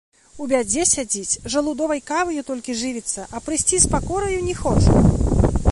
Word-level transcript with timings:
У 0.43 0.45
бядзе 0.51 0.85
сядзіць, 0.91 1.39
жалудовай 1.55 2.01
каваю 2.11 2.45
толькі 2.49 2.77
жывіцца, 2.81 3.27
а 3.37 3.43
прыйсці 3.49 3.83
з 3.87 3.91
пакораю 3.95 4.39
не 4.49 4.55
хоча. 4.65 5.07